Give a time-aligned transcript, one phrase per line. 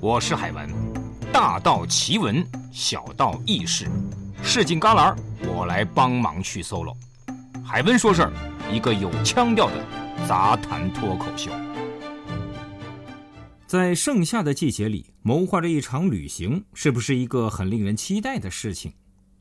[0.00, 0.70] 我是海文，
[1.32, 3.90] 大道奇闻，小道轶事，
[4.44, 5.16] 市井旮旯，
[5.48, 6.94] 我来帮忙去 solo。
[7.64, 8.32] 海文说事儿，
[8.72, 9.84] 一个有腔调的
[10.28, 11.50] 杂谈脱口秀。
[13.66, 18.92] 在盛夏的季节里，谋划着一场旅行，是不是一个很令人期待的事情？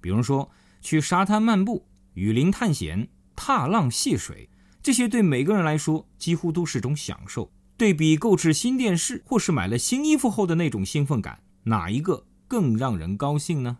[0.00, 3.06] 比如说，去沙滩漫步、雨林探险、
[3.36, 4.50] 踏浪戏水，
[4.82, 7.48] 这些对每个人来说几乎都是种享受。
[7.80, 13.78] 对比购置新电视或是买了新衣服后的那种兴奋感，哪一个更让人高兴呢？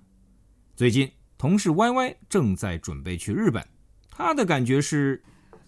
[0.75, 3.63] 最近，同事 Y Y 正在准备去日本，
[4.09, 5.23] 他的感觉是。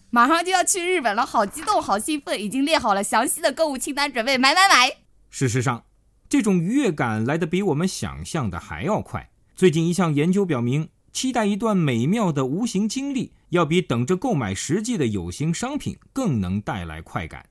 [0.09, 4.91] 马上就要去日本了，好激动，好兴奋，已经列好了详细的购物清单，准备买买买。
[5.29, 5.85] 事实上，
[6.31, 9.31] 这种愉悦感来得比我们想象的还要快。
[9.55, 17.45] 最近一项研究表明，期待一段美妙的无形经历，要比等着购买实际的有形商品更能带来快感。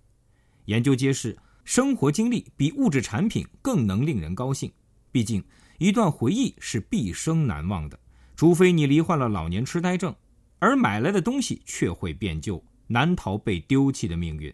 [0.65, 4.71] 研究揭示，生活经历比物质产品更能令人高兴。
[5.11, 5.43] 毕竟，
[5.77, 7.99] 一段回忆是毕生难忘的，
[8.35, 10.15] 除非你罹患了老年痴呆症。
[10.59, 14.53] 而买来的东西却会变旧，难逃被丢弃的命运。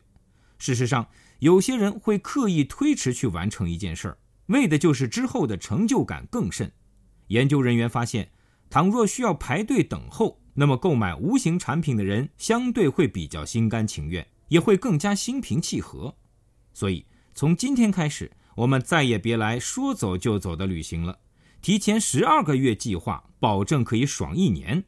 [0.57, 1.05] 事实上，
[1.39, 6.71] 有些人会刻意推迟去完成一件事儿，为的就是之后的成就感更甚。
[7.27, 8.31] 研究人员发现，
[8.69, 16.15] 倘若需要排队等候，那么购买无形产品的人相对会比较心甘情愿，也会更加心平气和。
[16.73, 21.19] 所以，从今天开始，我们再也别来说走就走的旅行了，
[21.61, 24.83] 提前十二个月计划，保证可以爽一年。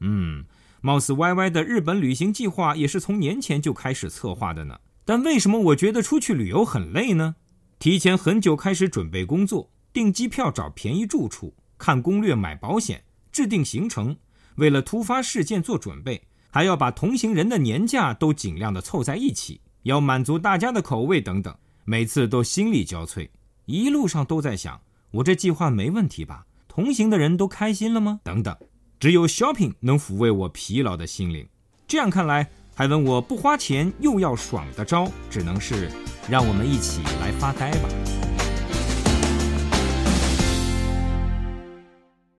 [0.00, 0.44] 嗯，
[0.80, 4.80] 貌似 Y Y 的日本旅行计划也是从年前就开始策划的呢。
[5.04, 7.36] 但为什么我觉得出去旅游很累呢？
[7.78, 14.16] 提前很久开始准备工作，订机票、找便宜住处、看攻略、买保险、制定行程，
[14.56, 21.52] 为了突发事件做准备，还要把同行人的年假都尽量的凑在一起，要满足大家的口味等等，
[21.82, 23.28] 每次都心力交瘁。
[23.64, 26.46] 一路上都在想，我这计划没问题吧？
[26.68, 28.20] 同行的人都开心了吗？
[28.22, 28.56] 等等。
[29.00, 31.44] 只有 shopping 能抚慰我疲劳的心灵。
[31.88, 35.90] 这样看来，还问我不花钱又要爽的招，只能是
[36.30, 38.13] 让我们一起来发呆吧。